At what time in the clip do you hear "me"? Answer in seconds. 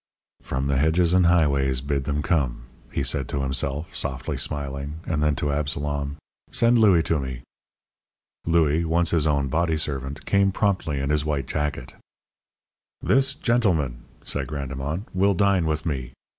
7.19-7.43, 15.85-16.13